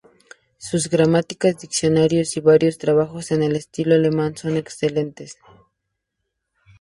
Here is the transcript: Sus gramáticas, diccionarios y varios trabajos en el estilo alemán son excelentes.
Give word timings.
Sus 0.57 0.89
gramáticas, 0.89 1.59
diccionarios 1.59 2.35
y 2.35 2.39
varios 2.39 2.79
trabajos 2.79 3.29
en 3.29 3.43
el 3.43 3.55
estilo 3.55 3.93
alemán 3.93 4.35
son 4.35 4.57
excelentes. 4.57 5.37